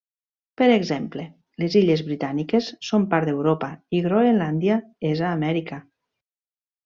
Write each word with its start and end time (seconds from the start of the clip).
Per 0.59 0.67
exemple, 0.75 1.25
les 1.63 1.75
illes 1.81 2.01
Britàniques 2.07 2.69
són 2.89 3.05
part 3.13 3.31
d'Europa 3.31 3.69
i 3.99 4.01
Groenlàndia 4.07 4.79
és 5.13 5.21
a 5.27 5.35
Amèrica. 5.37 5.81